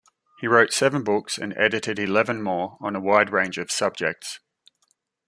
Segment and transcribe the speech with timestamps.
[0.39, 4.39] He wrote seven books and edited eleven more on a wide range of subjects.